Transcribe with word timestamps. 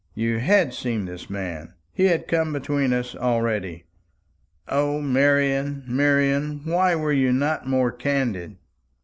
You 0.15 0.39
had 0.39 0.73
seen 0.73 1.05
this 1.05 1.29
man; 1.29 1.75
he 1.93 2.05
had 2.05 2.27
come 2.27 2.51
between 2.51 2.91
us 2.91 3.15
already. 3.15 3.85
O, 4.67 4.99
Marian, 4.99 5.83
Marian, 5.85 6.61
why 6.65 6.95
were 6.95 7.13
you 7.13 7.31
not 7.31 7.67
more 7.67 7.91
candid?" 7.91 8.57